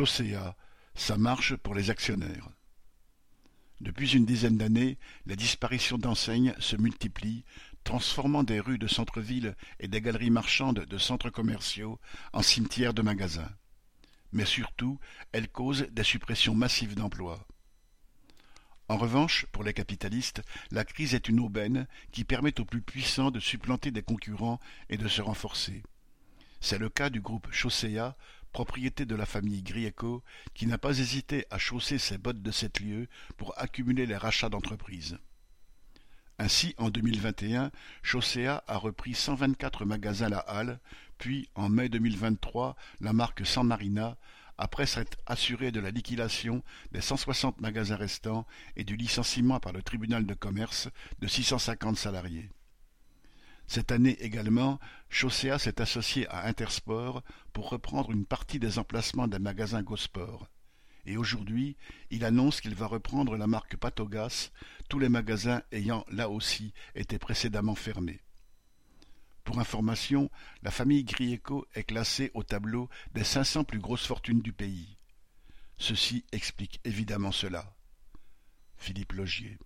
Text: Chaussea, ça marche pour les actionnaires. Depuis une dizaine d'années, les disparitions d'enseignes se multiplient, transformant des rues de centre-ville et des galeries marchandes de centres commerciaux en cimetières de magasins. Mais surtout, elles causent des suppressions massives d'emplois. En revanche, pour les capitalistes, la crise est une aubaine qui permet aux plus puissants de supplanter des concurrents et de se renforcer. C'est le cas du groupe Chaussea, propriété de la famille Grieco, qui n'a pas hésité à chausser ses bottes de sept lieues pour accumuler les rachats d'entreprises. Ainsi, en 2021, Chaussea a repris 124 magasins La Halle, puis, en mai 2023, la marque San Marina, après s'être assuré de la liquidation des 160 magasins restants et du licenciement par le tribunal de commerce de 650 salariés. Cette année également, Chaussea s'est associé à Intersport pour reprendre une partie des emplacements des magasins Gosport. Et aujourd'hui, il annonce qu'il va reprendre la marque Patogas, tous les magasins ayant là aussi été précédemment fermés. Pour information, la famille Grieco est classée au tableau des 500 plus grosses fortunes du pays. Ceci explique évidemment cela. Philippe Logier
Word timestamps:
Chaussea, 0.00 0.56
ça 0.94 1.18
marche 1.18 1.54
pour 1.56 1.74
les 1.74 1.90
actionnaires. 1.90 2.48
Depuis 3.82 4.14
une 4.14 4.24
dizaine 4.24 4.56
d'années, 4.56 4.96
les 5.26 5.36
disparitions 5.36 5.98
d'enseignes 5.98 6.54
se 6.58 6.74
multiplient, 6.74 7.44
transformant 7.84 8.42
des 8.42 8.60
rues 8.60 8.78
de 8.78 8.86
centre-ville 8.86 9.54
et 9.78 9.88
des 9.88 10.00
galeries 10.00 10.30
marchandes 10.30 10.86
de 10.86 10.96
centres 10.96 11.28
commerciaux 11.28 12.00
en 12.32 12.40
cimetières 12.40 12.94
de 12.94 13.02
magasins. 13.02 13.52
Mais 14.32 14.46
surtout, 14.46 14.98
elles 15.32 15.50
causent 15.50 15.86
des 15.90 16.02
suppressions 16.02 16.54
massives 16.54 16.94
d'emplois. 16.94 17.46
En 18.88 18.96
revanche, 18.96 19.44
pour 19.52 19.64
les 19.64 19.74
capitalistes, 19.74 20.40
la 20.70 20.86
crise 20.86 21.14
est 21.14 21.28
une 21.28 21.40
aubaine 21.40 21.86
qui 22.10 22.24
permet 22.24 22.58
aux 22.58 22.64
plus 22.64 22.80
puissants 22.80 23.30
de 23.30 23.38
supplanter 23.38 23.90
des 23.90 24.02
concurrents 24.02 24.60
et 24.88 24.96
de 24.96 25.08
se 25.08 25.20
renforcer. 25.20 25.82
C'est 26.62 26.78
le 26.78 26.88
cas 26.88 27.08
du 27.08 27.20
groupe 27.20 27.50
Chaussea, 27.50 28.16
propriété 28.52 29.04
de 29.04 29.14
la 29.14 29.26
famille 29.26 29.62
Grieco, 29.62 30.22
qui 30.54 30.66
n'a 30.66 30.78
pas 30.78 30.98
hésité 30.98 31.46
à 31.50 31.58
chausser 31.58 31.98
ses 31.98 32.18
bottes 32.18 32.42
de 32.42 32.50
sept 32.50 32.80
lieues 32.80 33.08
pour 33.36 33.54
accumuler 33.58 34.06
les 34.06 34.16
rachats 34.16 34.48
d'entreprises. 34.48 35.18
Ainsi, 36.38 36.74
en 36.78 36.88
2021, 36.88 37.70
Chaussea 38.02 38.64
a 38.66 38.76
repris 38.78 39.14
124 39.14 39.84
magasins 39.84 40.30
La 40.30 40.38
Halle, 40.38 40.80
puis, 41.18 41.50
en 41.54 41.68
mai 41.68 41.90
2023, 41.90 42.76
la 43.00 43.12
marque 43.12 43.44
San 43.44 43.66
Marina, 43.66 44.16
après 44.56 44.86
s'être 44.86 45.18
assuré 45.26 45.70
de 45.70 45.80
la 45.80 45.90
liquidation 45.90 46.62
des 46.92 47.00
160 47.00 47.60
magasins 47.60 47.96
restants 47.96 48.46
et 48.76 48.84
du 48.84 48.96
licenciement 48.96 49.60
par 49.60 49.72
le 49.72 49.82
tribunal 49.82 50.24
de 50.24 50.34
commerce 50.34 50.88
de 51.18 51.26
650 51.26 51.96
salariés. 51.96 52.48
Cette 53.70 53.92
année 53.92 54.16
également, 54.18 54.80
Chaussea 55.10 55.56
s'est 55.60 55.80
associé 55.80 56.26
à 56.26 56.48
Intersport 56.48 57.22
pour 57.52 57.68
reprendre 57.68 58.10
une 58.10 58.26
partie 58.26 58.58
des 58.58 58.80
emplacements 58.80 59.28
des 59.28 59.38
magasins 59.38 59.84
Gosport. 59.84 60.48
Et 61.06 61.16
aujourd'hui, 61.16 61.76
il 62.10 62.24
annonce 62.24 62.60
qu'il 62.60 62.74
va 62.74 62.88
reprendre 62.88 63.36
la 63.36 63.46
marque 63.46 63.76
Patogas, 63.76 64.50
tous 64.88 64.98
les 64.98 65.08
magasins 65.08 65.62
ayant 65.70 66.04
là 66.10 66.28
aussi 66.28 66.72
été 66.96 67.20
précédemment 67.20 67.76
fermés. 67.76 68.22
Pour 69.44 69.60
information, 69.60 70.32
la 70.64 70.72
famille 70.72 71.04
Grieco 71.04 71.64
est 71.76 71.84
classée 71.84 72.32
au 72.34 72.42
tableau 72.42 72.88
des 73.14 73.22
500 73.22 73.62
plus 73.62 73.78
grosses 73.78 74.04
fortunes 74.04 74.42
du 74.42 74.52
pays. 74.52 74.98
Ceci 75.78 76.24
explique 76.32 76.80
évidemment 76.82 77.30
cela. 77.30 77.72
Philippe 78.78 79.12
Logier 79.12 79.60